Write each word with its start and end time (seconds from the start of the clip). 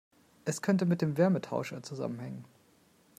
Es 0.45 0.63
könnte 0.63 0.87
mit 0.87 1.03
dem 1.03 1.15
Wärmetauscher 1.15 1.83
zusammenhängen. 1.83 2.45